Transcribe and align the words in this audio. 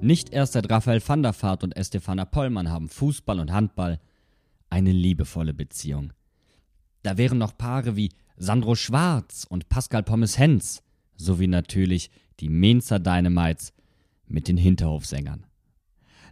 Nicht 0.00 0.32
erst 0.32 0.52
seit 0.52 0.70
Raphael 0.70 1.02
van 1.04 1.24
der 1.24 1.34
Vaart 1.34 1.64
und 1.64 1.76
Estefana 1.76 2.24
Pollmann 2.24 2.70
haben 2.70 2.88
Fußball 2.88 3.40
und 3.40 3.52
Handball 3.52 3.98
eine 4.70 4.92
liebevolle 4.92 5.52
Beziehung. 5.52 6.12
Da 7.02 7.18
wären 7.18 7.38
noch 7.38 7.58
Paare 7.58 7.96
wie 7.96 8.12
Sandro 8.36 8.76
Schwarz 8.76 9.44
und 9.48 9.68
Pascal 9.68 10.04
Pommes-Hens, 10.04 10.84
sowie 11.16 11.48
natürlich 11.48 12.12
die 12.38 12.48
Mainzer 12.48 13.00
Dynamites 13.00 13.72
mit 14.28 14.46
den 14.46 14.56
Hinterhofsängern. 14.56 15.46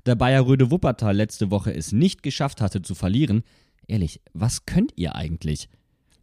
Da 0.04 0.14
Bayer 0.14 0.46
Röde 0.46 0.70
Wuppertal 0.70 1.16
letzte 1.16 1.50
Woche 1.50 1.74
es 1.74 1.90
nicht 1.90 2.22
geschafft 2.22 2.60
hatte 2.60 2.82
zu 2.82 2.94
verlieren, 2.94 3.42
ehrlich, 3.88 4.20
was 4.32 4.66
könnt 4.66 4.92
ihr 4.94 5.16
eigentlich? 5.16 5.68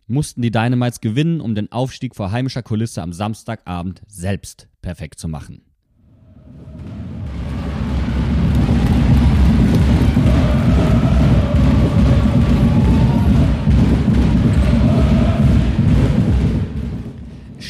Mussten 0.07 0.41
die 0.41 0.51
Dynamites 0.51 1.01
gewinnen, 1.01 1.41
um 1.41 1.55
den 1.55 1.73
Aufstieg 1.73 2.15
vor 2.15 2.31
heimischer 2.31 2.63
Kulisse 2.63 3.01
am 3.01 3.11
Samstagabend 3.11 4.01
selbst 4.07 4.69
perfekt 4.81 5.19
zu 5.19 5.27
machen. 5.27 5.72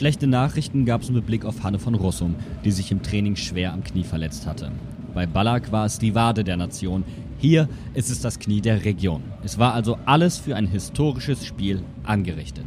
Schlechte 0.03 0.27
Nachrichten 0.27 0.83
gab 0.83 1.01
es 1.01 1.09
mit 1.11 1.25
Blick 1.25 1.45
auf 1.45 1.63
Hanne 1.63 1.79
von 1.79 1.95
Rossum, 1.95 2.35
die 2.65 2.71
sich 2.71 2.91
im 2.91 3.01
Training 3.01 3.37
schwer 3.37 3.71
am 3.71 3.85
Knie 3.85 4.03
verletzt 4.03 4.45
hatte. 4.45 4.69
Bei 5.13 5.25
Ballack 5.25 5.71
war 5.71 5.85
es 5.85 5.97
die 5.97 6.13
Wade 6.13 6.43
der 6.43 6.57
Nation. 6.57 7.05
Hier 7.37 7.69
ist 7.93 8.11
es 8.11 8.19
das 8.19 8.37
Knie 8.37 8.59
der 8.59 8.83
Region. 8.83 9.23
Es 9.45 9.59
war 9.59 9.73
also 9.73 9.97
alles 10.03 10.37
für 10.39 10.57
ein 10.57 10.67
historisches 10.67 11.45
Spiel 11.45 11.83
angerichtet. 12.03 12.65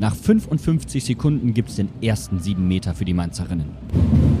Nach 0.00 0.16
55 0.16 1.04
Sekunden 1.04 1.54
gibt 1.54 1.68
es 1.68 1.76
den 1.76 1.90
ersten 2.02 2.40
7 2.40 2.66
Meter 2.66 2.96
für 2.96 3.04
die 3.04 3.14
Mainzerinnen. 3.14 4.31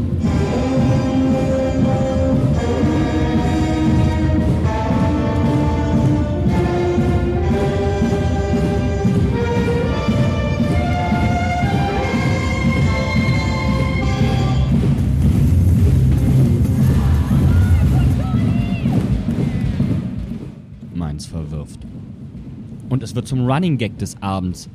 Es 23.12 23.16
wird 23.16 23.28
zum 23.28 23.46
Running 23.46 23.76
Gag 23.76 23.98
des 23.98 24.16
Abends. 24.22 24.70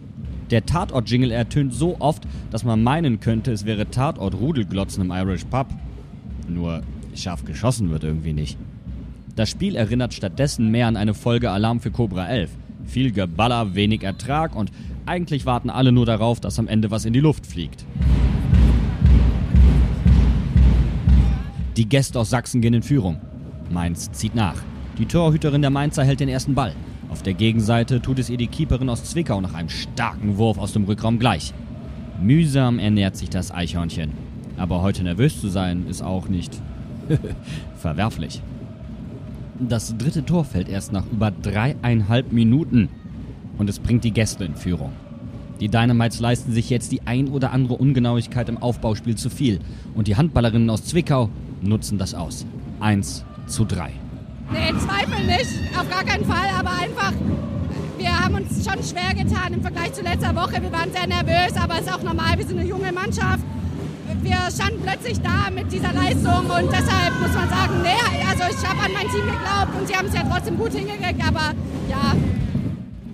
Der 0.52 0.64
Tatort-Jingle 0.64 1.32
ertönt 1.32 1.74
so 1.74 2.00
oft, 2.00 2.22
dass 2.52 2.64
man 2.64 2.84
meinen 2.84 3.20
könnte, 3.20 3.52
es 3.52 3.66
wäre 3.66 3.90
Tatort-Rudelglotzen 3.90 5.06
im 5.06 5.10
Irish 5.10 5.46
Pub. 5.46 5.66
Nur 6.48 6.84
scharf 7.16 7.46
geschossen 7.46 7.90
wird 7.90 8.04
irgendwie 8.04 8.34
nicht. 8.34 8.60
Das 9.36 9.50
Spiel 9.50 9.76
erinnert 9.76 10.14
stattdessen 10.14 10.70
mehr 10.70 10.86
an 10.86 10.98
eine 10.98 11.16
Folge 11.16 11.50
Alarm 11.50 11.80
für 11.80 11.90
Cobra 11.90 12.28
11. 12.28 12.52
Viel 12.86 13.12
Geballer, 13.12 13.74
wenig 13.74 14.04
Ertrag 14.04 14.56
und 14.56 14.72
eigentlich 15.08 15.48
warten 15.48 15.72
alle 15.72 15.92
nur 15.92 16.06
darauf, 16.06 16.40
dass 16.40 16.60
am 16.60 16.68
Ende 16.68 16.92
was 16.92 17.06
in 17.06 17.14
die 17.14 17.20
Luft 17.20 17.48
fliegt. 17.48 17.86
Die 21.76 21.90
Gäste 21.90 22.20
aus 22.20 22.30
Sachsen 22.30 22.62
gehen 22.62 22.76
in 22.76 22.84
Führung. 22.84 23.20
Mainz 23.72 24.12
zieht 24.12 24.36
nach. 24.36 24.62
Die 25.00 25.08
Torhüterin 25.08 25.62
der 25.62 25.72
Mainzer 25.72 26.04
hält 26.04 26.20
den 26.20 26.30
ersten 26.30 26.54
Ball. 26.54 26.76
Auf 27.18 27.24
der 27.24 27.34
Gegenseite 27.34 28.00
tut 28.00 28.20
es 28.20 28.30
ihr 28.30 28.38
die 28.38 28.46
Keeperin 28.46 28.90
aus 28.90 29.04
Zwickau 29.04 29.42
nach 29.42 29.56
einem 29.56 29.70
starken 29.70 30.38
Wurf 30.38 30.60
aus 30.60 30.74
dem 30.74 30.84
Rückraum 30.84 31.18
gleich. 31.18 31.52
Mühsam 32.22 32.78
ernährt 32.78 33.18
sich 33.18 33.32
das 33.32 33.52
Eichhörnchen. 33.52 34.12
Aber 34.56 34.84
heute 34.84 35.02
nervös 35.02 35.42
zu 35.42 35.48
sein, 35.48 35.88
ist 35.90 36.04
auch 36.04 36.30
nicht 36.30 36.62
verwerflich. 37.76 38.44
Das 39.60 39.98
dritte 39.98 40.26
Tor 40.26 40.46
fällt 40.46 40.70
erst 40.70 40.94
nach 40.94 41.06
über 41.12 41.32
dreieinhalb 41.32 42.32
Minuten 42.32 42.88
und 43.58 43.68
es 43.68 43.80
bringt 43.80 44.04
die 44.04 44.12
Gäste 44.12 44.46
in 44.46 44.56
Führung. 44.56 44.92
Die 45.60 45.70
Dynamites 45.70 46.20
leisten 46.20 46.52
sich 46.52 46.70
jetzt 46.70 46.92
die 46.92 47.02
ein 47.08 47.30
oder 47.30 47.52
andere 47.52 47.78
Ungenauigkeit 47.78 48.48
im 48.48 48.60
Aufbauspiel 48.60 49.16
zu 49.16 49.32
viel 49.32 49.60
und 49.96 50.08
die 50.08 50.18
Handballerinnen 50.18 50.70
aus 50.70 50.86
Zwickau 50.86 51.32
nutzen 51.64 51.98
das 51.98 52.14
aus. 52.14 52.46
1 52.80 53.26
zu 53.48 53.66
3. 53.66 54.07
Nee, 54.52 54.74
Zweifel 54.80 55.26
nicht, 55.26 55.78
auf 55.78 55.90
gar 55.90 56.04
keinen 56.04 56.26
Fall, 56.26 56.50
aber 56.58 56.72
einfach, 56.72 57.14
wir 57.98 58.20
haben 58.20 58.36
uns 58.36 58.66
schon 58.66 58.82
schwer 58.84 59.14
getan 59.14 59.54
im 59.54 59.62
Vergleich 59.62 59.94
zu 59.94 60.02
letzter 60.02 60.34
Woche. 60.36 60.62
Wir 60.62 60.72
waren 60.72 60.92
sehr 60.92 61.08
nervös, 61.08 61.56
aber 61.62 61.76
es 61.76 61.82
ist 61.82 61.94
auch 61.94 62.04
normal, 62.04 62.38
wir 62.38 62.46
sind 62.46 62.60
eine 62.60 62.68
junge 62.68 62.92
Mannschaft. 62.92 63.44
Wir 64.22 64.38
standen 64.54 64.82
plötzlich 64.84 65.20
da 65.22 65.50
mit 65.54 65.72
dieser 65.72 65.92
Leistung 65.94 66.46
und 66.46 66.72
deshalb 66.72 67.20
muss 67.22 67.34
man 67.34 67.50
sagen, 67.50 67.82
nee, 67.84 68.26
also 68.28 68.44
ich 68.50 68.68
habe 68.68 68.80
an 68.80 68.94
mein 68.94 69.08
Team 69.10 69.26
geglaubt 69.26 69.80
und 69.80 69.88
sie 69.88 69.96
haben 69.96 70.08
es 70.08 70.14
ja 70.14 70.24
trotzdem 70.24 70.58
gut 70.58 70.72
hingekriegt, 70.72 71.28
aber 71.28 71.54
ja. 71.90 72.16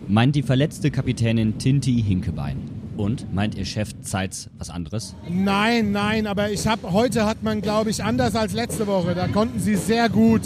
Meint 0.08 0.36
die 0.36 0.44
verletzte 0.44 0.92
Kapitänin 0.92 1.58
Tinti 1.58 2.02
Hinkebein. 2.04 2.83
Und 2.96 3.34
meint 3.34 3.56
Ihr 3.56 3.66
Chef 3.66 3.90
Zeitz 4.02 4.50
was 4.58 4.70
anderes? 4.70 5.16
Nein, 5.28 5.92
nein, 5.92 6.28
aber 6.28 6.52
ich 6.52 6.68
habe 6.68 6.92
heute 6.92 7.26
hat 7.26 7.42
man, 7.42 7.62
glaube 7.62 7.90
ich, 7.90 8.04
anders 8.04 8.36
als 8.36 8.54
letzte 8.54 8.86
Woche. 8.86 9.16
Da 9.16 9.28
konnten 9.28 9.60
sie 9.60 9.76
sehr 9.76 10.10
gut 10.10 10.42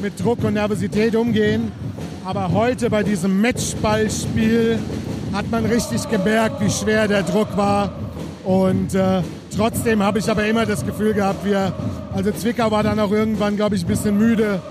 mit 0.00 0.22
Druck 0.22 0.44
und 0.44 0.54
Nervosität 0.54 1.16
umgehen. 1.16 1.72
Aber 2.24 2.52
heute 2.52 2.90
bei 2.90 3.02
diesem 3.02 3.40
Matchballspiel 3.40 4.78
hat 5.32 5.50
man 5.50 5.66
richtig 5.66 6.08
gemerkt, 6.08 6.60
wie 6.60 6.70
schwer 6.70 7.08
der 7.08 7.22
Druck 7.22 7.56
war. 7.56 7.92
Und 8.44 8.94
äh, 8.94 9.22
trotzdem 9.54 10.02
habe 10.02 10.20
ich 10.20 10.30
aber 10.30 10.46
immer 10.46 10.66
das 10.66 10.86
Gefühl 10.86 11.14
gehabt, 11.14 11.44
wir, 11.44 11.72
also 12.14 12.30
Zwickau 12.30 12.70
war 12.70 12.82
dann 12.82 13.00
auch 13.00 13.10
irgendwann, 13.10 13.56
glaube 13.56 13.74
ich, 13.76 13.84
ein 13.84 13.88
bisschen 13.88 14.16
müde 14.16 14.62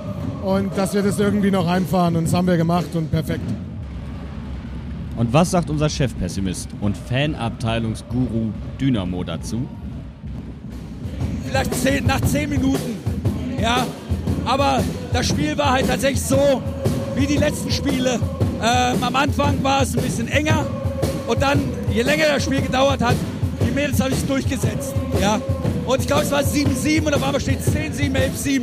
und 0.44 0.78
dass 0.78 0.94
wir 0.94 1.04
das 1.04 1.20
irgendwie 1.20 1.52
noch 1.52 1.68
einfahren. 1.68 2.16
Und 2.16 2.26
das 2.26 2.34
haben 2.34 2.48
wir 2.48 2.58
gemacht 2.58 2.96
und 2.96 3.12
perfekt. 3.12 3.42
Und 5.18 5.34
was 5.34 5.50
sagt 5.50 5.69
unser 5.72 5.90
Chefpessimist 5.90 6.69
und 6.80 6.96
Fanabteilungsguru 6.96 8.52
Dynamo 8.80 9.24
dazu? 9.24 9.68
Vielleicht 11.48 11.74
zehn, 11.74 12.06
nach 12.06 12.22
zehn 12.22 12.50
Minuten, 12.50 12.98
ja. 13.60 13.86
Aber 14.46 14.84
das 15.12 15.28
Spiel 15.28 15.58
war 15.58 15.72
halt 15.72 15.88
tatsächlich 15.88 16.22
so 16.22 16.62
wie 17.16 17.25
die 17.25 17.38
letzten 17.38 17.72
Spiele. 17.72 18.19
Ähm, 18.62 19.04
am 19.04 19.16
Anfang 19.16 19.64
war 19.64 19.81
es 19.81 19.98
ein 19.98 20.04
bisschen 20.04 20.28
enger 20.28 20.66
und 21.28 21.42
dann, 21.42 21.62
je 21.92 22.04
länger 22.04 22.25
das 22.36 22.44
Spiel 22.44 22.62
gedauert 22.62 23.02
hat, 23.02 23.16
die 23.66 23.72
Mädels 23.72 24.00
haben 24.00 24.13
sich 24.13 24.25
durchgesetzt. 24.25 24.94
Ja. 25.20 25.42
Und 25.88 26.00
ich 26.00 26.08
glaube, 26.08 26.24
es 26.24 26.31
war 26.31 26.42
7-7 26.42 27.06
und 27.08 27.13
auf 27.16 27.24
einmal 27.24 27.42
steht 27.42 27.60
es 27.60 27.74
10-7, 27.74 28.13
11-7. 28.13 28.62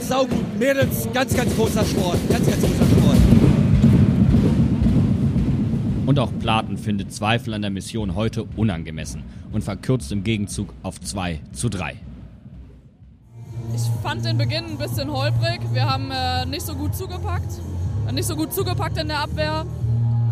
Saugut. 0.00 0.58
Mädels, 0.58 1.08
ganz, 1.12 1.36
ganz 1.36 1.54
großer 1.54 1.84
Sport. 1.84 2.18
Ganz, 2.30 2.46
ganz 2.46 2.60
großer 2.60 2.86
Sport. 2.90 3.45
Und 6.06 6.20
auch 6.20 6.30
Platen 6.38 6.78
findet 6.78 7.12
Zweifel 7.12 7.52
an 7.52 7.62
der 7.62 7.72
Mission 7.72 8.14
heute 8.14 8.44
unangemessen 8.56 9.24
und 9.52 9.64
verkürzt 9.64 10.12
im 10.12 10.22
Gegenzug 10.22 10.72
auf 10.84 11.00
2 11.00 11.40
zu 11.52 11.68
3. 11.68 11.96
Ich 13.74 13.82
fand 14.02 14.24
den 14.24 14.38
Beginn 14.38 14.64
ein 14.66 14.78
bisschen 14.78 15.10
holprig. 15.12 15.60
Wir 15.72 15.90
haben 15.90 16.10
äh, 16.12 16.46
nicht 16.46 16.64
so 16.64 16.74
gut 16.74 16.94
zugepackt. 16.94 17.60
Nicht 18.12 18.24
so 18.24 18.36
gut 18.36 18.52
zugepackt 18.52 18.96
in 18.98 19.08
der 19.08 19.18
Abwehr. 19.18 19.66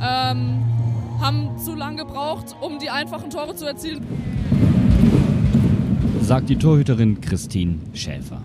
Ähm, 0.01 0.63
haben 1.21 1.59
zu 1.59 1.75
lange 1.75 2.05
gebraucht, 2.05 2.55
um 2.61 2.79
die 2.79 2.91
einfachen 2.91 3.31
Tore 3.31 3.57
zu 3.57 3.67
erzielen. 3.67 4.07
Sagt 6.21 6.51
die 6.51 6.57
Torhüterin 6.57 7.21
Christine 7.21 7.79
Schäfer. 7.95 8.41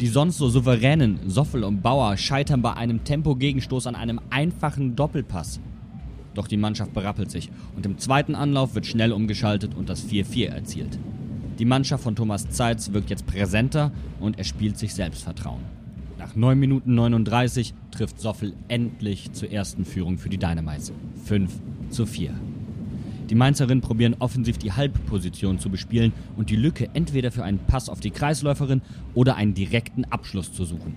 Die 0.00 0.06
sonst 0.06 0.38
so 0.38 0.48
souveränen 0.48 1.18
Soffel 1.28 1.62
und 1.62 1.82
Bauer 1.82 2.16
scheitern 2.16 2.62
bei 2.62 2.72
einem 2.72 3.04
Tempogegenstoß 3.04 3.86
an 3.86 3.96
einem 3.96 4.18
einfachen 4.30 4.96
Doppelpass. 4.96 5.60
Doch 6.38 6.46
die 6.46 6.56
Mannschaft 6.56 6.94
berappelt 6.94 7.32
sich 7.32 7.50
und 7.74 7.84
im 7.84 7.98
zweiten 7.98 8.36
Anlauf 8.36 8.76
wird 8.76 8.86
schnell 8.86 9.10
umgeschaltet 9.10 9.74
und 9.74 9.88
das 9.88 10.06
4-4 10.06 10.50
erzielt. 10.50 10.96
Die 11.58 11.64
Mannschaft 11.64 12.04
von 12.04 12.14
Thomas 12.14 12.48
Zeitz 12.48 12.92
wirkt 12.92 13.10
jetzt 13.10 13.26
präsenter 13.26 13.90
und 14.20 14.38
er 14.38 14.44
spielt 14.44 14.78
sich 14.78 14.94
Selbstvertrauen. 14.94 15.62
Nach 16.16 16.36
9 16.36 16.56
Minuten 16.56 16.94
39 16.94 17.74
trifft 17.90 18.20
Soffel 18.20 18.54
endlich 18.68 19.32
zur 19.32 19.50
ersten 19.50 19.84
Führung 19.84 20.18
für 20.18 20.28
die 20.28 20.38
Dynamites. 20.38 20.92
5 21.24 21.50
zu 21.90 22.06
4. 22.06 22.32
Die 23.30 23.34
Mainzerinnen 23.34 23.80
probieren 23.80 24.14
offensiv 24.20 24.58
die 24.58 24.70
Halbposition 24.70 25.58
zu 25.58 25.70
bespielen 25.70 26.12
und 26.36 26.50
die 26.50 26.56
Lücke 26.56 26.88
entweder 26.94 27.32
für 27.32 27.42
einen 27.42 27.58
Pass 27.58 27.88
auf 27.88 27.98
die 27.98 28.12
Kreisläuferin 28.12 28.80
oder 29.14 29.34
einen 29.34 29.54
direkten 29.54 30.04
Abschluss 30.04 30.52
zu 30.52 30.64
suchen. 30.64 30.94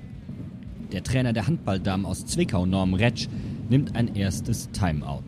Der 0.91 1.03
Trainer 1.03 1.33
der 1.33 1.47
Handballdamen 1.47 2.05
aus 2.05 2.25
Zwickau, 2.25 2.65
Norm 2.65 2.93
Retsch, 2.93 3.27
nimmt 3.71 3.95
ein 3.95 4.15
erstes 4.15 4.69
Timeout. 4.71 5.23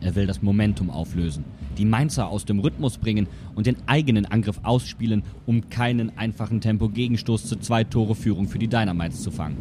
Er 0.00 0.14
will 0.14 0.26
das 0.26 0.42
Momentum 0.42 0.90
auflösen, 0.90 1.44
die 1.76 1.84
Mainzer 1.84 2.28
aus 2.28 2.46
dem 2.46 2.58
Rhythmus 2.58 2.96
bringen 2.96 3.28
und 3.54 3.66
den 3.66 3.76
eigenen 3.86 4.24
Angriff 4.24 4.58
ausspielen, 4.62 5.22
um 5.44 5.68
keinen 5.68 6.16
einfachen 6.16 6.62
Tempo-Gegenstoß 6.62 7.46
zur 7.46 7.60
Zwei-Tore-Führung 7.60 8.48
für 8.48 8.58
die 8.58 8.68
Dynamites 8.68 9.22
zu 9.22 9.30
fangen. 9.30 9.56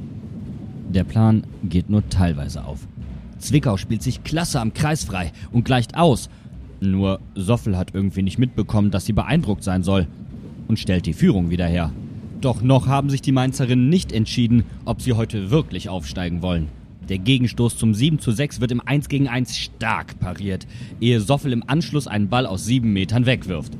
Der 0.90 1.04
Plan 1.04 1.44
geht 1.64 1.90
nur 1.90 2.08
teilweise 2.10 2.64
auf. 2.64 2.88
Zwickau 3.40 3.76
spielt 3.76 4.04
sich 4.04 4.24
klasse 4.24 4.62
am 4.62 4.74
Kreis 4.74 5.04
frei 5.04 5.34
und 5.52 5.66
gleicht 5.66 5.98
aus. 5.98 6.30
Nur 6.80 7.20
Soffel 7.36 7.78
hat 7.78 7.94
irgendwie 7.94 8.24
nicht 8.24 8.40
mitbekommen, 8.40 8.90
dass 8.90 9.06
sie 9.06 9.14
beeindruckt 9.14 9.64
sein 9.64 9.84
soll 9.84 10.08
und 10.70 10.80
stellt 10.80 11.08
die 11.08 11.14
Führung 11.14 11.50
wieder 11.50 11.68
her. 11.68 11.92
Doch 12.40 12.62
noch 12.62 12.88
haben 12.88 13.10
sich 13.10 13.22
die 13.22 13.32
Mainzerinnen 13.34 13.90
nicht 13.90 14.14
entschieden, 14.14 14.64
ob 14.86 15.02
sie 15.02 15.14
heute 15.14 15.52
wirklich 15.52 15.90
aufsteigen 15.90 16.42
wollen. 16.42 16.70
Der 17.10 17.18
Gegenstoß 17.18 17.78
zum 17.78 17.94
7 17.94 18.20
zu 18.20 18.32
6 18.32 18.62
wird 18.62 18.72
im 18.72 18.80
1 18.80 19.10
gegen 19.10 19.28
1 19.28 19.58
stark 19.58 20.20
pariert, 20.20 20.66
ehe 21.02 21.20
Soffel 21.20 21.52
im 21.52 21.68
Anschluss 21.68 22.08
einen 22.08 22.30
Ball 22.30 22.46
aus 22.46 22.66
sieben 22.66 22.94
Metern 22.94 23.26
wegwirft. 23.26 23.74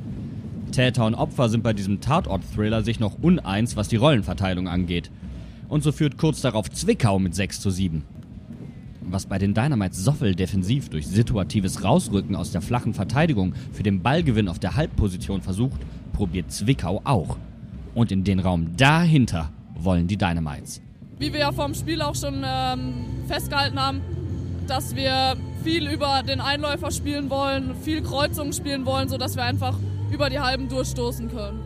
Täter 0.72 1.06
und 1.06 1.14
Opfer 1.14 1.48
sind 1.48 1.62
bei 1.62 1.72
diesem 1.72 2.00
Tatort-Thriller 2.00 2.82
sich 2.82 3.00
noch 3.00 3.16
uneins, 3.22 3.76
was 3.76 3.88
die 3.88 3.96
Rollenverteilung 3.96 4.68
angeht. 4.68 5.10
Und 5.68 5.82
so 5.82 5.90
führt 5.90 6.18
kurz 6.18 6.42
darauf 6.42 6.70
Zwickau 6.70 7.18
mit 7.18 7.34
6 7.34 7.60
zu 7.60 7.70
7. 7.70 8.02
Was 9.06 9.26
bei 9.26 9.38
den 9.38 9.54
Dynamites 9.54 10.04
Soffel 10.04 10.34
defensiv 10.34 10.90
durch 10.90 11.06
situatives 11.06 11.82
Rausrücken 11.82 12.36
aus 12.36 12.52
der 12.52 12.60
flachen 12.60 12.92
Verteidigung 12.92 13.54
für 13.72 13.82
den 13.82 14.02
Ballgewinn 14.02 14.48
auf 14.48 14.58
der 14.58 14.76
Halbposition 14.76 15.40
versucht, 15.40 15.80
probiert 16.12 16.52
Zwickau 16.52 17.00
auch. 17.04 17.38
Und 17.94 18.12
in 18.12 18.24
den 18.24 18.40
Raum 18.40 18.76
dahinter 18.76 19.50
wollen 19.76 20.08
die 20.08 20.16
Dynamites 20.16 20.82
wie 21.18 21.32
wir 21.32 21.40
ja 21.40 21.52
vom 21.52 21.74
Spiel 21.74 22.02
auch 22.02 22.14
schon 22.14 22.42
ähm, 22.44 23.04
festgehalten 23.28 23.80
haben, 23.80 24.00
dass 24.66 24.94
wir 24.94 25.36
viel 25.62 25.88
über 25.88 26.22
den 26.22 26.40
Einläufer 26.40 26.90
spielen 26.90 27.30
wollen, 27.30 27.74
viel 27.82 28.02
Kreuzungen 28.02 28.52
spielen 28.52 28.84
wollen, 28.84 29.08
sodass 29.08 29.36
wir 29.36 29.44
einfach 29.44 29.78
über 30.10 30.30
die 30.30 30.38
Halben 30.38 30.68
durchstoßen 30.68 31.30
können. 31.30 31.60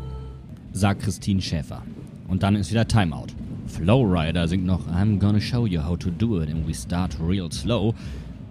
Sagt 0.72 1.02
Christine 1.02 1.42
Schäfer. 1.42 1.82
Und 2.28 2.42
dann 2.42 2.56
ist 2.56 2.70
wieder 2.70 2.86
Timeout. 2.86 3.28
Flowrider 3.66 4.48
singt 4.48 4.64
noch 4.64 4.86
I'm 4.88 5.18
gonna 5.18 5.40
show 5.40 5.66
you 5.66 5.82
how 5.82 5.98
to 5.98 6.10
do 6.10 6.40
it 6.40 6.50
and 6.50 6.66
we 6.66 6.74
start 6.74 7.16
real 7.20 7.50
slow. 7.50 7.94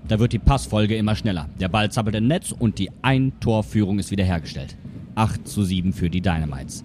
Da 0.07 0.19
wird 0.19 0.33
die 0.33 0.39
Passfolge 0.39 0.95
immer 0.95 1.15
schneller. 1.15 1.49
Der 1.59 1.67
Ball 1.67 1.91
zappelt 1.91 2.15
im 2.15 2.27
Netz 2.27 2.53
und 2.57 2.79
die 2.79 2.89
Ein-Tor-Führung 3.01 3.99
ist 3.99 4.11
wiederhergestellt. 4.11 4.75
8 5.15 5.47
zu 5.47 5.63
7 5.63 5.93
für 5.93 6.09
die 6.09 6.21
Dynamites. 6.21 6.83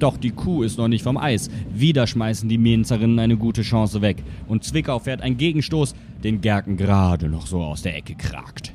Doch 0.00 0.16
die 0.16 0.30
Kuh 0.30 0.62
ist 0.62 0.78
noch 0.78 0.88
nicht 0.88 1.04
vom 1.04 1.18
Eis. 1.18 1.50
Wieder 1.72 2.06
schmeißen 2.06 2.48
die 2.48 2.56
Mainzerinnen 2.56 3.18
eine 3.18 3.36
gute 3.36 3.60
Chance 3.60 4.00
weg. 4.00 4.22
Und 4.48 4.64
Zwickau 4.64 4.98
fährt 4.98 5.20
einen 5.20 5.36
Gegenstoß, 5.36 5.94
den 6.24 6.40
Gerken 6.40 6.78
gerade 6.78 7.28
noch 7.28 7.46
so 7.46 7.62
aus 7.62 7.82
der 7.82 7.96
Ecke 7.96 8.14
kragt. 8.14 8.72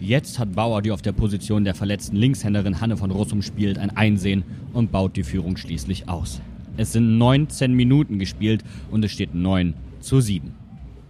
Jetzt 0.00 0.38
hat 0.38 0.54
Bauer, 0.54 0.80
die 0.80 0.92
auf 0.92 1.02
der 1.02 1.12
Position 1.12 1.64
der 1.64 1.74
verletzten 1.74 2.16
Linkshänderin 2.16 2.80
Hanne 2.80 2.96
von 2.96 3.10
Russum 3.10 3.42
spielt, 3.42 3.78
ein 3.78 3.94
Einsehen 3.94 4.44
und 4.72 4.90
baut 4.90 5.16
die 5.16 5.24
Führung 5.24 5.58
schließlich 5.58 6.08
aus. 6.08 6.40
Es 6.78 6.92
sind 6.92 7.18
19 7.18 7.74
Minuten 7.74 8.18
gespielt 8.18 8.64
und 8.90 9.04
es 9.04 9.12
steht 9.12 9.34
9 9.34 9.74
zu 10.00 10.22
7. 10.22 10.54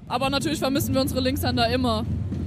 Aber 0.09 0.29
natürlich 0.29 0.59
vermissen 0.59 0.93
wir 0.93 1.01
unsere 1.01 1.21
Linkshänder 1.21 1.69
immer. 1.69 2.05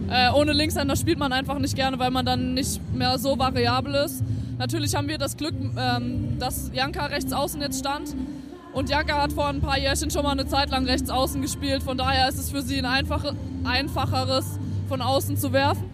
Äh, 0.09 0.31
ohne 0.33 0.51
Linkshänder 0.51 0.97
spielt 0.97 1.19
man 1.19 1.31
einfach 1.31 1.59
nicht 1.59 1.75
gerne, 1.75 1.97
weil 1.97 2.11
man 2.11 2.25
dann 2.25 2.53
nicht 2.53 2.81
mehr 2.93 3.17
so 3.17 3.37
variabel 3.37 3.95
ist. 3.95 4.23
Natürlich 4.59 4.94
haben 4.94 5.07
wir 5.07 5.17
das 5.17 5.38
Glück, 5.38 5.53
ähm, 5.77 6.38
dass 6.38 6.69
Janka 6.73 7.06
rechts 7.06 7.31
außen 7.31 7.61
jetzt 7.61 7.79
stand. 7.79 8.13
Und 8.73 8.89
Janka 8.89 9.21
hat 9.21 9.31
vor 9.31 9.47
ein 9.47 9.61
paar 9.61 9.79
Jährchen 9.79 10.11
schon 10.11 10.23
mal 10.23 10.33
eine 10.33 10.47
Zeit 10.47 10.69
lang 10.69 10.85
rechts 10.85 11.09
außen 11.09 11.41
gespielt. 11.41 11.81
Von 11.81 11.97
daher 11.97 12.27
ist 12.27 12.38
es 12.38 12.51
für 12.51 12.61
sie 12.61 12.77
ein 12.77 12.85
einfache, 12.85 13.35
einfacheres, 13.63 14.59
von 14.89 15.01
außen 15.01 15.38
zu 15.38 15.53
werfen. 15.53 15.85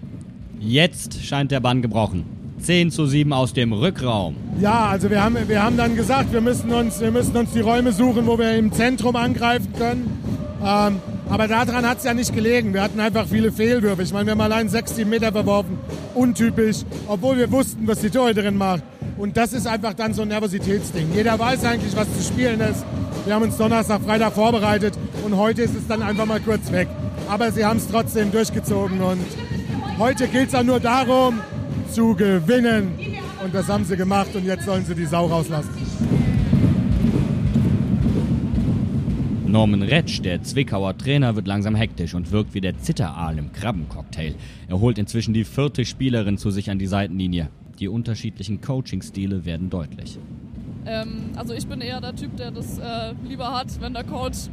Jetzt 0.60 1.24
scheint 1.24 1.52
der 1.52 1.60
Bann 1.60 1.84
gebrochen. 1.84 2.26
10 2.60 2.90
zu 2.90 3.06
7 3.06 3.32
aus 3.34 3.54
dem 3.54 3.72
Rückraum. 3.72 4.36
Ja, 4.60 4.88
also 4.88 5.12
wir 5.12 5.24
haben, 5.24 5.38
wir 5.48 5.62
haben 5.62 5.78
dann 5.78 5.96
gesagt, 5.96 6.34
wir 6.34 6.42
müssen, 6.42 6.72
uns, 6.72 7.00
wir 7.00 7.12
müssen 7.12 7.38
uns 7.38 7.52
die 7.52 7.60
Räume 7.60 7.92
suchen, 7.92 8.26
wo 8.26 8.40
wir 8.40 8.58
im 8.58 8.72
Zentrum 8.72 9.16
angreifen 9.16 9.74
können. 9.74 10.18
Ähm, 10.66 11.00
aber 11.30 11.48
daran 11.48 11.88
hat 11.88 12.00
es 12.00 12.04
ja 12.04 12.16
nicht 12.16 12.34
gelegen. 12.34 12.74
Wir 12.74 12.82
hatten 12.82 13.00
einfach 13.00 13.28
viele 13.28 13.52
Fehlwürfe. 13.52 14.02
Ich 14.02 14.12
meine, 14.12 14.26
wir 14.26 14.32
haben 14.32 14.42
allein 14.42 14.70
6, 14.70 14.96
7 14.96 15.08
Meter 15.08 15.32
verworfen. 15.32 15.78
Untypisch, 16.16 16.78
obwohl 17.08 17.38
wir 17.38 17.52
wussten, 17.52 17.88
was 17.88 18.00
die 18.00 18.10
Torhüterin 18.10 18.58
macht. 18.58 18.84
Und 19.18 19.38
das 19.38 19.54
ist 19.54 19.68
einfach 19.68 19.94
dann 19.94 20.14
so 20.14 20.24
ein 20.24 20.30
Nervositätsding. 20.30 21.14
Jeder 21.14 21.38
weiß 21.38 21.64
eigentlich, 21.66 21.96
was 21.96 22.08
zu 22.18 22.24
spielen 22.24 22.60
ist. 22.60 22.84
Wir 23.26 23.36
haben 23.36 23.44
uns 23.44 23.58
Donnerstag, 23.58 24.02
Freitag 24.02 24.34
vorbereitet 24.34 24.94
und 25.24 25.36
heute 25.36 25.64
ist 25.64 25.76
es 25.76 25.88
dann 25.88 26.02
einfach 26.02 26.26
mal 26.26 26.40
kurz 26.40 26.72
weg. 26.72 26.88
Aber 27.30 27.52
sie 27.52 27.66
haben 27.66 27.78
es 27.78 27.88
trotzdem 27.88 28.32
durchgezogen 28.32 29.02
und 29.02 29.26
heute 29.98 30.28
gilt 30.28 30.50
es 30.50 30.56
auch 30.56 30.64
nur 30.64 30.80
darum, 30.80 31.40
zu 31.92 32.16
gewinnen. 32.16 32.94
Und 33.44 33.54
das 33.54 33.68
haben 33.68 33.86
sie 33.86 33.96
gemacht 33.96 34.36
und 34.36 34.46
jetzt 34.46 34.66
sollen 34.66 34.86
sie 34.86 34.96
die 34.96 35.06
Sau 35.06 35.28
rauslassen. 35.28 35.70
Norman 39.56 39.84
Retsch, 39.84 40.20
der 40.22 40.44
Zwickauer 40.44 40.98
Trainer, 40.98 41.38
wird 41.38 41.48
langsam 41.48 41.76
hektisch 41.76 42.14
und 42.14 42.34
wirkt 42.34 42.54
wie 42.54 42.60
der 42.60 42.78
Zitteraal 42.78 43.38
im 43.38 43.54
Krabbencocktail. 43.54 44.36
Er 44.68 44.82
holt 44.82 44.98
inzwischen 44.98 45.34
die 45.34 45.46
vierte 45.46 45.86
Spielerin 45.86 46.38
zu 46.38 46.52
sich 46.52 46.70
an 46.70 46.78
die 46.78 46.88
Seitenlinie. 46.88 47.48
Die 47.80 47.88
unterschiedlichen 47.88 48.60
Coaching-Stile 48.60 49.46
werden 49.46 49.70
deutlich. 49.70 50.20
Ähm, 50.86 51.30
also 51.38 51.54
ich 51.54 51.66
bin 51.68 51.80
eher 51.80 52.02
der 52.02 52.14
Typ, 52.14 52.36
der 52.36 52.52
das 52.52 52.80
äh, 52.80 53.14
lieber 53.26 53.58
hat, 53.58 53.80
wenn 53.80 53.94
der 53.94 54.04
Coach 54.04 54.50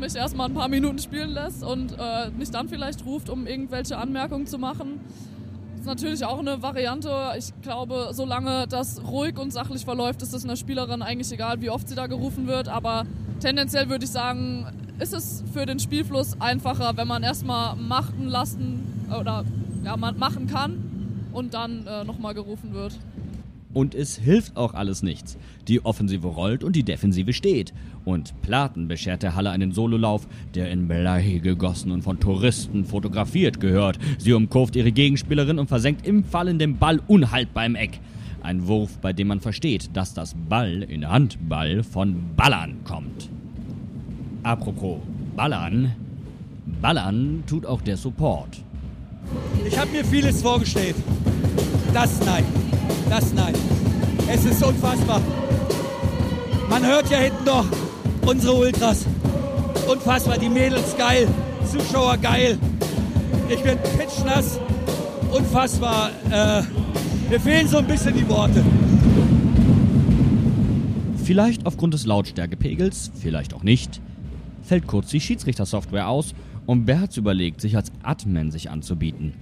mich 0.00 0.16
erstmal 0.16 0.48
ein 0.48 0.54
paar 0.54 0.68
Minuten 0.68 1.00
spielen 1.00 1.32
lässt 1.32 1.62
und 1.62 1.92
äh, 1.92 2.30
mich 2.30 2.50
dann 2.50 2.70
vielleicht 2.70 3.04
ruft, 3.04 3.28
um 3.28 3.46
irgendwelche 3.46 3.98
Anmerkungen 3.98 4.46
zu 4.46 4.56
machen. 4.56 5.00
Das 5.72 5.80
ist 5.80 5.86
natürlich 5.86 6.24
auch 6.24 6.38
eine 6.38 6.62
Variante. 6.62 7.12
Ich 7.36 7.52
glaube, 7.60 8.08
solange 8.12 8.66
das 8.68 9.02
ruhig 9.06 9.38
und 9.38 9.52
sachlich 9.52 9.84
verläuft, 9.84 10.22
ist 10.22 10.32
es 10.32 10.44
einer 10.44 10.56
Spielerin 10.56 11.02
eigentlich 11.02 11.30
egal, 11.30 11.60
wie 11.60 11.68
oft 11.68 11.90
sie 11.90 11.94
da 11.94 12.06
gerufen 12.06 12.46
wird. 12.46 12.68
Aber 12.68 13.04
tendenziell 13.40 13.88
würde 13.88 14.04
ich 14.04 14.10
sagen, 14.10 14.66
ist 14.98 15.12
es 15.12 15.44
für 15.52 15.66
den 15.66 15.78
Spielfluss 15.78 16.40
einfacher, 16.40 16.96
wenn 16.96 17.08
man 17.08 17.22
erstmal 17.22 17.76
machen 17.76 18.26
lassen 18.26 19.06
oder 19.08 19.44
ja, 19.84 19.96
man 19.96 20.18
machen 20.18 20.46
kann 20.46 21.28
und 21.32 21.54
dann 21.54 21.86
äh, 21.86 22.04
nochmal 22.04 22.34
gerufen 22.34 22.72
wird. 22.72 22.98
Und 23.76 23.94
es 23.94 24.16
hilft 24.16 24.56
auch 24.56 24.72
alles 24.72 25.02
nichts. 25.02 25.36
Die 25.68 25.84
Offensive 25.84 26.26
rollt 26.28 26.64
und 26.64 26.74
die 26.74 26.82
Defensive 26.82 27.34
steht. 27.34 27.74
Und 28.06 28.40
Platen 28.40 28.88
beschert 28.88 29.22
der 29.22 29.34
Halle 29.34 29.50
einen 29.50 29.72
Sololauf, 29.72 30.26
der 30.54 30.70
in 30.70 30.88
Blei 30.88 31.40
gegossen 31.42 31.90
und 31.90 32.00
von 32.00 32.18
Touristen 32.18 32.86
fotografiert 32.86 33.60
gehört. 33.60 33.98
Sie 34.16 34.32
umkurft 34.32 34.76
ihre 34.76 34.92
Gegenspielerin 34.92 35.58
und 35.58 35.68
versenkt 35.68 36.06
im 36.06 36.24
Fallen 36.24 36.58
den 36.58 36.78
Ball 36.78 37.02
unhaltbar 37.06 37.66
im 37.66 37.74
Eck. 37.74 38.00
Ein 38.46 38.68
Wurf, 38.68 38.98
bei 38.98 39.12
dem 39.12 39.26
man 39.26 39.40
versteht, 39.40 39.90
dass 39.96 40.14
das 40.14 40.36
Ball 40.48 40.84
in 40.84 41.08
Handball 41.08 41.82
von 41.82 42.36
Ballern 42.36 42.76
kommt. 42.84 43.28
Apropos 44.44 44.98
Ballern. 45.34 45.92
Ballern 46.80 47.42
tut 47.48 47.66
auch 47.66 47.80
der 47.80 47.96
Support. 47.96 48.62
Ich 49.66 49.76
habe 49.76 49.90
mir 49.90 50.04
vieles 50.04 50.42
vorgestellt. 50.42 50.94
Das 51.92 52.24
nein. 52.24 52.44
Das 53.10 53.34
nein. 53.34 53.54
Es 54.28 54.44
ist 54.44 54.62
unfassbar. 54.62 55.20
Man 56.70 56.86
hört 56.86 57.10
ja 57.10 57.18
hinten 57.18 57.46
noch 57.46 57.66
unsere 58.26 58.54
Ultras. 58.54 59.06
Unfassbar. 59.88 60.38
Die 60.38 60.48
Mädels 60.48 60.96
geil. 60.96 61.26
Zuschauer 61.64 62.16
geil. 62.18 62.56
Ich 63.48 63.60
bin 63.60 63.76
pitchnass. 63.98 64.60
Unfassbar. 65.32 66.10
Äh, 66.30 66.62
mir 67.30 67.40
fehlen 67.40 67.66
so 67.66 67.78
ein 67.78 67.86
bisschen 67.86 68.14
die 68.14 68.28
Worte. 68.28 68.64
Vielleicht 71.24 71.66
aufgrund 71.66 71.94
des 71.94 72.06
Lautstärkepegels, 72.06 73.10
vielleicht 73.14 73.52
auch 73.54 73.62
nicht, 73.62 74.00
fällt 74.62 74.86
kurz 74.86 75.10
die 75.10 75.20
Schiedsrichtersoftware 75.20 76.08
aus 76.08 76.34
und 76.66 76.84
Berz 76.84 77.16
überlegt, 77.16 77.60
sich 77.60 77.76
als 77.76 77.90
Admin 78.02 78.50
sich 78.50 78.70
anzubieten. 78.70 79.32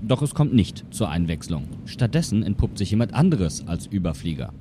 Doch 0.00 0.22
es 0.22 0.34
kommt 0.34 0.54
nicht 0.54 0.84
zur 0.90 1.10
Einwechslung. 1.10 1.64
Stattdessen 1.84 2.42
entpuppt 2.42 2.78
sich 2.78 2.90
jemand 2.90 3.14
anderes 3.14 3.66
als 3.66 3.86
Überflieger. 3.86 4.52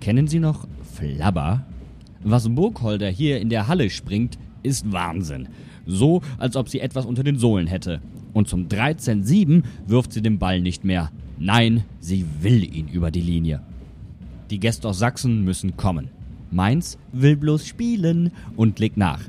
Kennen 0.00 0.26
Sie 0.26 0.40
noch 0.40 0.66
Flabber? 0.94 1.64
Was 2.24 2.48
Burgholder 2.48 3.08
hier 3.08 3.40
in 3.40 3.48
der 3.48 3.68
Halle 3.68 3.88
springt, 3.88 4.38
ist 4.62 4.92
Wahnsinn. 4.92 5.48
So, 5.86 6.22
als 6.38 6.56
ob 6.56 6.68
sie 6.68 6.80
etwas 6.80 7.06
unter 7.06 7.22
den 7.22 7.38
Sohlen 7.38 7.66
hätte. 7.66 8.00
Und 8.32 8.48
zum 8.48 8.68
13-7 8.68 9.62
wirft 9.86 10.12
sie 10.12 10.22
den 10.22 10.38
Ball 10.38 10.60
nicht 10.60 10.84
mehr. 10.84 11.10
Nein, 11.44 11.82
sie 11.98 12.24
will 12.40 12.62
ihn 12.62 12.86
über 12.86 13.10
die 13.10 13.20
Linie. 13.20 13.62
Die 14.50 14.60
Gäste 14.60 14.86
aus 14.86 15.00
Sachsen 15.00 15.42
müssen 15.42 15.76
kommen. 15.76 16.08
Mainz 16.52 16.98
will 17.10 17.34
bloß 17.34 17.66
spielen 17.66 18.30
und 18.54 18.78
legt 18.78 18.96
nach. 18.96 19.22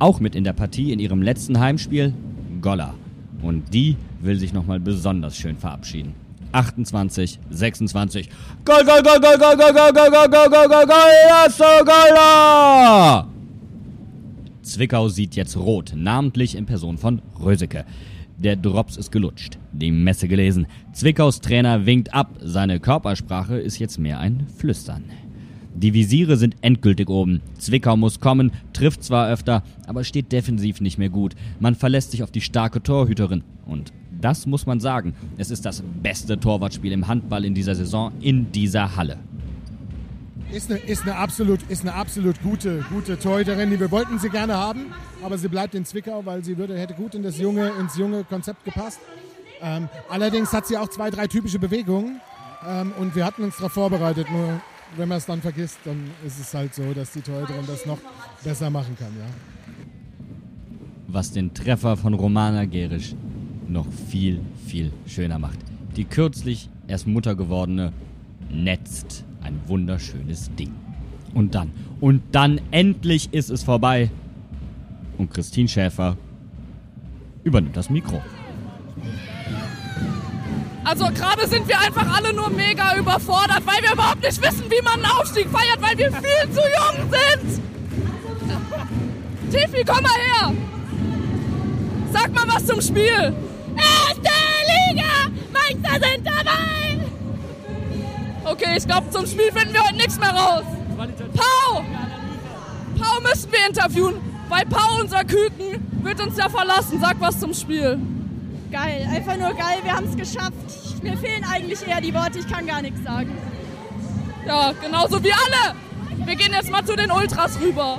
Auch 0.00 0.18
mit 0.18 0.34
in 0.34 0.42
der 0.42 0.54
Partie 0.54 0.90
in 0.90 0.98
ihrem 0.98 1.22
letzten 1.22 1.60
Heimspiel 1.60 2.14
Golla. 2.60 2.94
Und 3.42 3.72
die 3.72 3.96
will 4.20 4.40
sich 4.40 4.52
nochmal 4.52 4.80
besonders 4.80 5.36
schön 5.36 5.56
verabschieden. 5.56 6.14
28, 6.50 7.38
26. 7.50 8.28
Goal, 8.64 8.84
Goal, 8.84 9.02
Goal, 9.04 9.20
Goal, 9.20 9.38
Goal, 9.38 9.56
Goal, 9.56 9.72
Goal, 9.72 9.92
Goal, 9.92 10.10
Goal, 10.10 10.48
Goal, 10.48 10.68
Goal, 10.68 10.88
Goal, 10.88 11.84
Goal, 11.84 11.84
Goal, 11.84 13.26
Zwickau 14.62 15.08
sieht 15.08 15.36
jetzt 15.36 15.56
rot, 15.56 15.92
namentlich 15.94 16.56
in 16.56 16.66
Person 16.66 16.98
von 16.98 17.22
Röseke. 17.40 17.84
Der 18.38 18.56
Drops 18.56 18.96
ist 18.96 19.12
gelutscht, 19.12 19.58
die 19.72 19.92
Messe 19.92 20.26
gelesen. 20.28 20.66
Zwickaus 20.92 21.40
Trainer 21.40 21.86
winkt 21.86 22.12
ab, 22.12 22.36
seine 22.40 22.80
Körpersprache 22.80 23.58
ist 23.58 23.78
jetzt 23.78 23.98
mehr 23.98 24.18
ein 24.18 24.46
Flüstern. 24.56 25.04
Die 25.74 25.94
Visiere 25.94 26.36
sind 26.36 26.56
endgültig 26.60 27.08
oben. 27.08 27.40
Zwickau 27.58 27.96
muss 27.96 28.20
kommen, 28.20 28.52
trifft 28.72 29.02
zwar 29.04 29.30
öfter, 29.30 29.62
aber 29.86 30.04
steht 30.04 30.30
defensiv 30.30 30.80
nicht 30.80 30.98
mehr 30.98 31.08
gut. 31.08 31.34
Man 31.60 31.74
verlässt 31.74 32.10
sich 32.10 32.22
auf 32.22 32.30
die 32.30 32.42
starke 32.42 32.82
Torhüterin 32.82 33.42
und 33.64 33.92
Das 34.20 34.46
muss 34.46 34.66
man 34.66 34.78
sagen. 34.78 35.14
Es 35.36 35.50
ist 35.50 35.64
das 35.64 35.82
beste 36.02 36.38
Torwartspiel 36.38 36.92
im 36.92 37.08
Handball 37.08 37.44
in 37.44 37.54
dieser 37.54 37.74
Saison 37.74 38.12
in 38.20 38.52
dieser 38.52 38.96
Halle. 38.96 39.18
Ist 40.52 40.70
eine, 40.70 40.80
ist 40.80 41.02
eine, 41.02 41.16
absolut, 41.16 41.62
ist 41.70 41.80
eine 41.80 41.94
absolut 41.94 42.42
gute, 42.42 42.84
gute 42.90 43.18
Torhüterin. 43.18 43.80
Wir 43.80 43.90
wollten 43.90 44.18
sie 44.18 44.28
gerne 44.28 44.54
haben, 44.54 44.92
aber 45.22 45.38
sie 45.38 45.48
bleibt 45.48 45.74
in 45.74 45.86
Zwickau, 45.86 46.26
weil 46.26 46.44
sie 46.44 46.58
würde, 46.58 46.78
hätte 46.78 46.92
gut 46.92 47.14
in 47.14 47.22
das 47.22 47.38
junge, 47.38 47.70
ins 47.80 47.96
junge 47.96 48.22
Konzept 48.24 48.62
gepasst. 48.64 49.00
Ähm, 49.62 49.88
allerdings 50.10 50.52
hat 50.52 50.66
sie 50.66 50.76
auch 50.76 50.88
zwei, 50.88 51.08
drei 51.08 51.26
typische 51.26 51.58
Bewegungen 51.58 52.20
ähm, 52.68 52.92
und 52.98 53.16
wir 53.16 53.24
hatten 53.24 53.44
uns 53.44 53.56
darauf 53.56 53.72
vorbereitet. 53.72 54.30
Nur 54.30 54.60
wenn 54.98 55.08
man 55.08 55.16
es 55.16 55.24
dann 55.24 55.40
vergisst, 55.40 55.78
dann 55.84 56.10
ist 56.26 56.38
es 56.38 56.52
halt 56.52 56.74
so, 56.74 56.92
dass 56.92 57.12
die 57.12 57.22
Torhüterin 57.22 57.66
das 57.66 57.86
noch 57.86 57.98
besser 58.44 58.68
machen 58.68 58.94
kann. 58.98 59.12
Ja. 59.18 59.24
Was 61.08 61.32
den 61.32 61.54
Treffer 61.54 61.96
von 61.96 62.12
Romana 62.12 62.66
Gerisch 62.66 63.14
noch 63.68 63.86
viel, 64.10 64.42
viel 64.66 64.92
schöner 65.06 65.38
macht. 65.38 65.58
Die 65.96 66.04
kürzlich 66.04 66.68
erst 66.88 67.06
Mutter 67.06 67.34
gewordene 67.34 67.94
netzt 68.50 69.24
ein 69.44 69.60
wunderschönes 69.66 70.54
Ding. 70.56 70.72
Und 71.34 71.54
dann, 71.54 71.72
und 72.00 72.22
dann 72.32 72.60
endlich 72.70 73.32
ist 73.32 73.50
es 73.50 73.62
vorbei. 73.62 74.10
Und 75.18 75.30
Christine 75.32 75.68
Schäfer 75.68 76.16
übernimmt 77.44 77.76
das 77.76 77.90
Mikro. 77.90 78.20
Also 80.84 81.06
gerade 81.06 81.46
sind 81.46 81.68
wir 81.68 81.78
einfach 81.78 82.16
alle 82.16 82.32
nur 82.34 82.50
mega 82.50 82.96
überfordert, 82.96 83.62
weil 83.64 83.82
wir 83.82 83.92
überhaupt 83.92 84.22
nicht 84.22 84.42
wissen, 84.42 84.64
wie 84.68 84.82
man 84.82 84.94
einen 84.94 85.06
Aufstieg 85.06 85.48
feiert, 85.48 85.80
weil 85.80 85.96
wir 85.96 86.10
viel 86.12 86.50
zu 86.52 86.60
jung 86.60 87.10
sind. 87.10 87.62
Tiffy, 89.52 89.84
komm 89.84 90.02
mal 90.02 90.10
her. 90.10 90.52
Sag 92.12 92.34
mal 92.34 92.46
was 92.48 92.66
zum 92.66 92.80
Spiel. 92.80 93.34
Erste 93.76 94.32
Liga, 94.90 95.30
Meister 95.52 96.08
sind 96.08 96.26
dabei. 96.26 96.81
Okay, 98.44 98.76
ich 98.76 98.86
glaube, 98.86 99.08
zum 99.10 99.26
Spiel 99.26 99.52
finden 99.52 99.72
wir 99.72 99.84
heute 99.84 99.94
nichts 99.94 100.18
mehr 100.18 100.30
raus. 100.30 100.64
Pau! 101.34 101.84
Pau 102.98 103.20
müssen 103.20 103.52
wir 103.52 103.66
interviewen, 103.66 104.14
weil 104.48 104.64
Pau, 104.66 105.00
unser 105.00 105.24
Küken, 105.24 106.02
wird 106.02 106.20
uns 106.20 106.36
ja 106.36 106.48
verlassen. 106.48 107.00
Sag 107.00 107.20
was 107.20 107.38
zum 107.38 107.54
Spiel. 107.54 107.98
Geil, 108.70 109.08
einfach 109.10 109.36
nur 109.36 109.54
geil, 109.54 109.78
wir 109.82 109.92
haben 109.92 110.06
es 110.06 110.16
geschafft. 110.16 110.52
Mir 111.02 111.16
fehlen 111.16 111.44
eigentlich 111.44 111.86
eher 111.86 112.00
die 112.00 112.14
Worte, 112.14 112.38
ich 112.38 112.48
kann 112.48 112.66
gar 112.66 112.82
nichts 112.82 113.02
sagen. 113.04 113.36
Ja, 114.46 114.72
genauso 114.80 115.22
wie 115.22 115.32
alle. 115.32 115.76
Wir 116.24 116.36
gehen 116.36 116.52
jetzt 116.52 116.70
mal 116.70 116.84
zu 116.84 116.96
den 116.96 117.10
Ultras 117.10 117.60
rüber. 117.60 117.98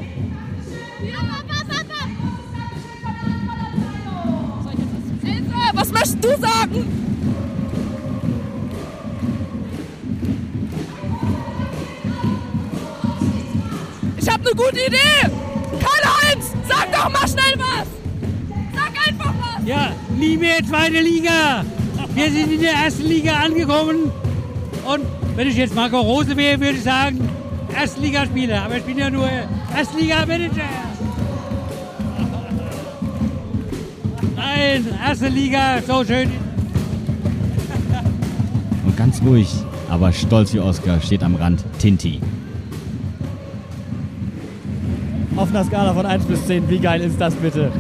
Was 5.74 5.92
möchtest 5.92 6.24
du 6.24 6.30
sagen? 6.40 7.13
Habe 14.44 14.50
eine 14.50 14.56
gute 14.56 14.86
Idee. 14.86 15.30
Karl-Heinz, 15.80 16.52
sag 16.68 16.92
doch 16.92 17.10
mal 17.10 17.28
schnell 17.28 17.58
was. 17.58 17.88
Sag 18.74 19.08
einfach 19.08 19.34
was. 19.40 19.68
Ja, 19.68 19.92
nie 20.18 20.38
mehr 20.38 20.58
zweite 20.68 21.00
Liga. 21.00 21.66
Wir 22.14 22.32
sind 22.32 22.52
in 22.52 22.62
der 22.62 22.74
ersten 22.74 23.04
Liga 23.04 23.34
angekommen. 23.34 24.12
Und 24.86 25.06
wenn 25.36 25.48
ich 25.48 25.56
jetzt 25.56 25.76
Marco 25.76 26.00
Rose 26.00 26.36
wäre, 26.36 26.60
würde 26.60 26.78
ich 26.78 26.84
sagen, 26.84 27.30
Erstligaspieler. 27.76 28.64
Aber 28.64 28.78
ich 28.78 28.84
bin 28.84 28.98
ja 28.98 29.10
nur 29.10 29.30
Erstliga-Manager. 29.76 30.62
Nein, 34.36 34.86
erste 35.08 35.28
Liga, 35.30 35.82
so 35.88 36.04
schön. 36.04 36.32
Und 38.86 38.98
ganz 38.98 39.22
ruhig, 39.22 39.48
aber 39.90 40.12
stolz 40.12 40.54
wie 40.54 40.60
Oscar 40.60 41.02
steht 41.02 41.24
am 41.24 41.36
Rand 41.36 41.64
Tinti. 41.80 42.20
Einer 45.56 45.66
Skala 45.66 45.94
von 45.94 46.06
1 46.06 46.26
bis 46.26 46.48
10, 46.48 46.68
wie 46.68 46.80
geil 46.80 47.02
ist 47.02 47.22
das 47.22 47.36
bitte? 47.36 47.72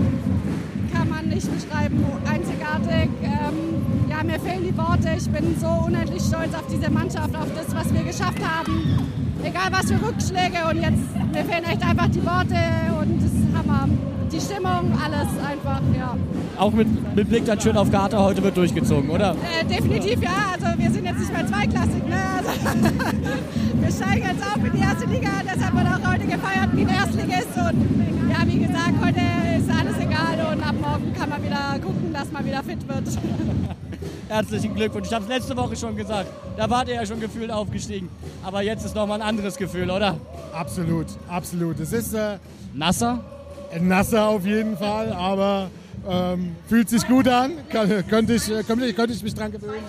Kann 0.94 1.10
man 1.10 1.28
nicht 1.28 1.48
beschreiben. 1.52 2.06
Einzigartig. 2.24 3.10
Ähm, 3.24 4.10
ja, 4.10 4.24
mir 4.24 4.40
fehlen 4.40 4.64
die 4.64 4.78
Worte. 4.78 5.10
Ich 5.18 5.28
bin 5.30 5.56
so 5.60 5.68
unendlich 5.88 6.22
stolz 6.22 6.54
auf 6.54 6.68
diese 6.72 6.92
Mannschaft, 6.92 7.36
auf 7.36 7.48
das, 7.56 7.76
was 7.76 7.92
wir 7.92 8.04
geschafft 8.04 8.42
haben. 8.46 9.10
Egal 9.44 9.72
was 9.72 9.92
für 9.92 10.00
Rückschläge 10.06 10.58
und 10.70 10.82
jetzt, 10.82 11.34
mir 11.34 11.44
fehlen 11.44 11.64
echt 11.66 11.84
einfach 11.84 12.10
die 12.10 12.24
Worte 12.24 12.60
und 13.02 13.18
das 13.18 13.32
ist 13.32 13.58
Hammer. 13.58 13.90
Die 14.34 14.42
Stimmung, 14.42 14.98
alles 15.00 15.28
einfach, 15.46 15.80
ja. 15.96 16.18
Auch 16.58 16.72
mit, 16.72 17.16
mit 17.16 17.30
Blick 17.30 17.46
dann 17.46 17.62
schön 17.62 17.78
auf 17.78 17.92
Karte, 17.92 18.18
heute 18.18 18.42
wird 18.42 18.58
durchgezogen, 18.58 19.12
oder? 19.12 19.36
Äh, 19.36 19.64
definitiv 19.64 20.24
ja. 20.24 20.54
Also 20.54 20.76
wir 20.76 20.90
sind 20.90 21.06
jetzt 21.06 21.20
nicht 21.20 21.32
mehr 21.32 21.46
zweiklassig. 21.46 22.08
Ne? 22.08 22.20
Also, 22.38 22.50
wir 23.80 23.92
steigen 23.92 24.26
jetzt 24.28 24.44
auf 24.44 24.66
in 24.66 24.72
die 24.74 24.80
erste 24.80 25.06
Liga. 25.06 25.30
Deshalb 25.44 25.76
wird 25.76 25.86
auch 25.86 26.12
heute 26.12 26.26
gefeiert 26.26 26.70
wie 26.74 26.82
ein 26.82 26.90
Erstligist. 26.90 27.56
Und 27.58 28.32
ja, 28.32 28.48
wie 28.48 28.58
gesagt, 28.58 28.94
heute 29.06 29.22
ist 29.60 29.70
alles 29.70 29.98
egal 30.00 30.52
und 30.52 30.64
ab 30.64 30.76
morgen 30.82 31.14
kann 31.14 31.30
man 31.30 31.44
wieder 31.44 31.80
gucken, 31.80 32.12
dass 32.12 32.32
man 32.32 32.44
wieder 32.44 32.64
fit 32.64 32.88
wird. 32.88 33.04
Herzlichen 34.30 34.74
Glückwunsch. 34.74 35.10
Ich 35.10 35.14
habe 35.14 35.26
es 35.26 35.30
letzte 35.30 35.56
Woche 35.56 35.76
schon 35.76 35.96
gesagt. 35.96 36.32
Da 36.58 36.68
wart 36.72 36.88
ihr 36.88 36.96
ja 36.96 37.06
schon 37.06 37.20
gefühlt 37.20 37.52
aufgestiegen. 37.52 38.10
Aber 38.44 38.64
jetzt 38.64 38.84
ist 38.84 38.96
nochmal 38.96 39.22
ein 39.22 39.28
anderes 39.28 39.58
Gefühl, 39.58 39.92
oder? 39.92 40.18
Absolut, 40.54 41.06
absolut. 41.30 41.80
Es 41.80 41.94
ist 41.94 42.16
äh, 42.16 42.38
Nasser? 42.74 43.24
Nasser 43.80 44.28
auf 44.28 44.46
jeden 44.46 44.78
Fall, 44.78 45.12
aber 45.12 45.70
ähm, 46.08 46.56
fühlt 46.68 46.90
sich 46.90 47.08
gut 47.08 47.28
an. 47.28 47.54
Könnte, 47.70 48.34
ich, 48.34 48.46
könnte 48.68 49.14
ich 49.14 49.24
mich 49.24 49.34
dran 49.34 49.52
gewöhnen. 49.52 49.84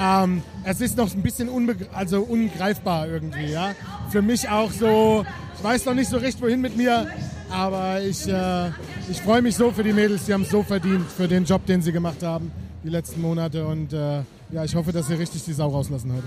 Ähm, 0.00 0.42
es 0.64 0.80
ist 0.80 0.96
noch 0.96 1.12
ein 1.14 1.22
bisschen 1.22 1.48
also 1.92 2.22
ungreifbar 2.22 3.08
irgendwie. 3.08 3.52
Ja? 3.52 3.74
Für 4.10 4.22
mich 4.22 4.48
auch 4.48 4.72
so, 4.72 5.24
ich 5.56 5.64
weiß 5.64 5.84
noch 5.84 5.94
nicht 5.94 6.10
so 6.10 6.16
recht, 6.16 6.40
wohin 6.42 6.60
mit 6.60 6.76
mir, 6.76 7.06
aber 7.50 8.00
ich, 8.02 8.26
äh, 8.28 8.68
ich 9.08 9.20
freue 9.20 9.42
mich 9.42 9.56
so 9.56 9.70
für 9.70 9.84
die 9.84 9.92
Mädels, 9.92 10.24
die 10.26 10.34
haben 10.34 10.42
es 10.42 10.50
so 10.50 10.62
verdient 10.62 11.06
für 11.10 11.28
den 11.28 11.44
Job, 11.44 11.64
den 11.66 11.82
sie 11.82 11.92
gemacht 11.92 12.22
haben 12.22 12.50
die 12.84 12.90
letzten 12.90 13.20
Monate. 13.20 13.66
Und 13.66 13.92
äh, 13.92 14.22
ja, 14.52 14.64
ich 14.64 14.74
hoffe, 14.74 14.92
dass 14.92 15.08
sie 15.08 15.14
richtig 15.14 15.44
die 15.44 15.52
Sau 15.52 15.68
rauslassen 15.68 16.12
heute. 16.12 16.26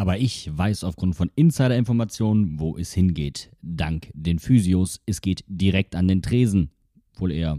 Aber 0.00 0.16
ich 0.16 0.48
weiß 0.56 0.84
aufgrund 0.84 1.14
von 1.14 1.30
Insider-Informationen, 1.34 2.58
wo 2.58 2.78
es 2.78 2.94
hingeht. 2.94 3.50
Dank 3.60 4.10
den 4.14 4.38
Physios, 4.38 4.98
es 5.04 5.20
geht 5.20 5.44
direkt 5.46 5.94
an 5.94 6.08
den 6.08 6.22
Tresen. 6.22 6.70
Wohl 7.16 7.32
eher 7.32 7.58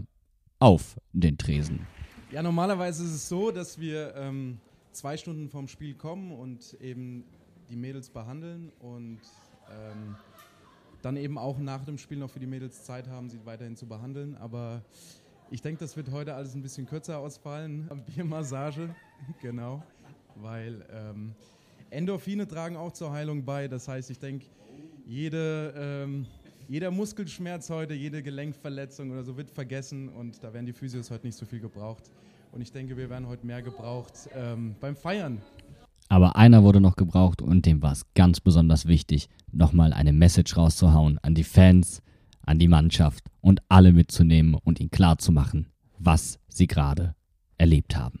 auf 0.58 0.98
den 1.12 1.38
Tresen. 1.38 1.86
Ja, 2.32 2.42
normalerweise 2.42 3.04
ist 3.04 3.12
es 3.12 3.28
so, 3.28 3.52
dass 3.52 3.78
wir 3.78 4.16
ähm, 4.16 4.58
zwei 4.90 5.16
Stunden 5.16 5.50
vorm 5.50 5.68
Spiel 5.68 5.94
kommen 5.94 6.32
und 6.32 6.76
eben 6.80 7.22
die 7.70 7.76
Mädels 7.76 8.10
behandeln 8.10 8.72
und 8.80 9.20
ähm, 9.70 10.16
dann 11.00 11.16
eben 11.16 11.38
auch 11.38 11.60
nach 11.60 11.84
dem 11.84 11.96
Spiel 11.96 12.18
noch 12.18 12.30
für 12.30 12.40
die 12.40 12.48
Mädels 12.48 12.82
Zeit 12.82 13.06
haben, 13.06 13.30
sie 13.30 13.38
weiterhin 13.44 13.76
zu 13.76 13.86
behandeln. 13.86 14.36
Aber 14.36 14.82
ich 15.52 15.62
denke, 15.62 15.78
das 15.78 15.96
wird 15.96 16.10
heute 16.10 16.34
alles 16.34 16.56
ein 16.56 16.62
bisschen 16.62 16.86
kürzer 16.86 17.20
ausfallen. 17.20 17.88
Biermassage, 18.16 18.96
genau, 19.40 19.84
weil 20.34 20.84
ähm, 20.90 21.36
Endorphine 21.92 22.48
tragen 22.48 22.76
auch 22.76 22.92
zur 22.92 23.12
Heilung 23.12 23.44
bei. 23.44 23.68
Das 23.68 23.86
heißt, 23.86 24.10
ich 24.10 24.18
denke, 24.18 24.46
jede, 25.06 25.74
ähm, 25.76 26.26
jeder 26.68 26.90
Muskelschmerz 26.90 27.68
heute, 27.68 27.92
jede 27.92 28.22
Gelenkverletzung 28.22 29.10
oder 29.10 29.24
so 29.24 29.36
wird 29.36 29.50
vergessen 29.50 30.08
und 30.08 30.42
da 30.42 30.54
werden 30.54 30.66
die 30.66 30.72
Physios 30.72 31.10
heute 31.10 31.26
nicht 31.26 31.36
so 31.36 31.44
viel 31.44 31.60
gebraucht. 31.60 32.10
Und 32.50 32.62
ich 32.62 32.72
denke, 32.72 32.96
wir 32.96 33.10
werden 33.10 33.28
heute 33.28 33.46
mehr 33.46 33.62
gebraucht 33.62 34.28
ähm, 34.34 34.74
beim 34.80 34.96
Feiern. 34.96 35.42
Aber 36.08 36.36
einer 36.36 36.62
wurde 36.62 36.80
noch 36.80 36.96
gebraucht 36.96 37.40
und 37.42 37.64
dem 37.66 37.82
war 37.82 37.92
es 37.92 38.04
ganz 38.14 38.40
besonders 38.40 38.86
wichtig, 38.86 39.28
nochmal 39.50 39.92
eine 39.92 40.12
Message 40.12 40.56
rauszuhauen 40.56 41.18
an 41.22 41.34
die 41.34 41.44
Fans, 41.44 42.02
an 42.44 42.58
die 42.58 42.68
Mannschaft 42.68 43.24
und 43.40 43.60
alle 43.68 43.92
mitzunehmen 43.92 44.54
und 44.54 44.80
ihnen 44.80 44.90
klarzumachen, 44.90 45.68
was 45.98 46.38
sie 46.48 46.66
gerade 46.66 47.14
erlebt 47.58 47.96
haben. 47.96 48.20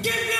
Give 0.00 0.14
me 0.14 0.37